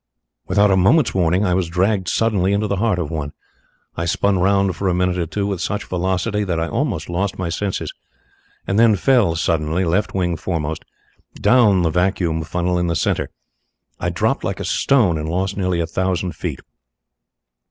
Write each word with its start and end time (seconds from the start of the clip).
Without 0.47 0.71
a 0.71 0.75
moment's 0.75 1.13
warning 1.13 1.45
I 1.45 1.53
was 1.53 1.69
dragged 1.69 2.07
suddenly 2.07 2.53
into 2.53 2.65
the 2.65 2.77
heart 2.77 2.97
of 2.97 3.11
one. 3.11 3.33
I 3.95 4.05
spun 4.05 4.39
round 4.39 4.75
for 4.75 4.87
a 4.89 4.95
minute 4.95 5.19
or 5.19 5.27
two 5.27 5.45
with 5.45 5.61
such 5.61 5.83
velocity 5.85 6.43
that 6.43 6.59
I 6.59 6.67
almost 6.67 7.07
lost 7.07 7.37
my 7.37 7.49
senses, 7.49 7.93
and 8.65 8.79
then 8.79 8.95
fell 8.95 9.35
suddenly, 9.35 9.85
left 9.85 10.15
wing 10.15 10.37
foremost, 10.37 10.85
down 11.39 11.83
the 11.83 11.91
vacuum 11.91 12.41
funnel 12.41 12.79
in 12.79 12.87
the 12.87 12.95
centre. 12.95 13.29
I 13.99 14.09
dropped 14.09 14.43
like 14.43 14.59
a 14.59 14.65
stone, 14.65 15.19
and 15.19 15.29
lost 15.29 15.55
nearly 15.55 15.79
a 15.79 15.85
thousand 15.85 16.31
feet. 16.35 16.61